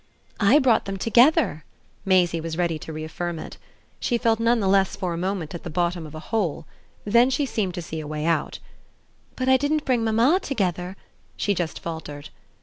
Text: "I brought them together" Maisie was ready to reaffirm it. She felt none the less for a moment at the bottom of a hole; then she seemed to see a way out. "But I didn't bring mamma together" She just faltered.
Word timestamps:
"I 0.39 0.57
brought 0.57 0.85
them 0.85 0.97
together" 0.97 1.63
Maisie 2.05 2.41
was 2.41 2.57
ready 2.57 2.79
to 2.79 2.91
reaffirm 2.91 3.37
it. 3.37 3.57
She 3.99 4.17
felt 4.17 4.39
none 4.39 4.59
the 4.59 4.67
less 4.67 4.95
for 4.95 5.13
a 5.13 5.15
moment 5.15 5.53
at 5.53 5.61
the 5.61 5.69
bottom 5.69 6.07
of 6.07 6.15
a 6.15 6.19
hole; 6.31 6.65
then 7.05 7.29
she 7.29 7.45
seemed 7.45 7.75
to 7.75 7.83
see 7.83 7.99
a 7.99 8.07
way 8.07 8.25
out. 8.25 8.57
"But 9.35 9.47
I 9.47 9.57
didn't 9.57 9.85
bring 9.85 10.03
mamma 10.03 10.39
together" 10.41 10.97
She 11.37 11.53
just 11.53 11.79
faltered. 11.79 12.29